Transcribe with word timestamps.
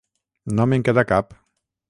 No 0.59 0.65
me'n 0.71 0.87
queda 0.89 1.05
cap. 1.13 1.39